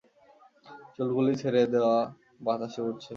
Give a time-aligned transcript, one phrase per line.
[0.95, 1.97] চুলগুলি ছেড়ে দেওয়া,
[2.41, 3.09] বাতাসে উড়ছে।